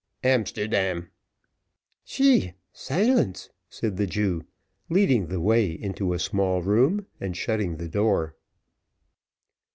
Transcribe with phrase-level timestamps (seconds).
[0.23, 1.11] "Amsterdam."
[2.03, 2.53] "Shee!
[2.73, 4.43] silence," said the Jew,
[4.89, 8.35] leading the way into a small room, and shutting the door.